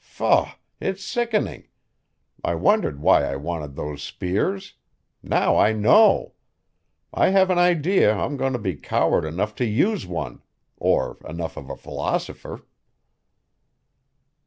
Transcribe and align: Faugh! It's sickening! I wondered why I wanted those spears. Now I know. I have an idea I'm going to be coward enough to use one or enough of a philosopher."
Faugh! 0.03 0.55
It's 0.79 1.03
sickening! 1.03 1.67
I 2.43 2.55
wondered 2.55 2.99
why 3.01 3.23
I 3.23 3.35
wanted 3.35 3.75
those 3.75 4.01
spears. 4.01 4.73
Now 5.21 5.57
I 5.59 5.73
know. 5.73 6.33
I 7.13 7.29
have 7.29 7.51
an 7.51 7.59
idea 7.59 8.11
I'm 8.11 8.35
going 8.35 8.53
to 8.53 8.57
be 8.57 8.73
coward 8.75 9.25
enough 9.25 9.53
to 9.57 9.63
use 9.65 10.07
one 10.07 10.41
or 10.77 11.19
enough 11.29 11.55
of 11.55 11.69
a 11.69 11.75
philosopher." 11.77 12.65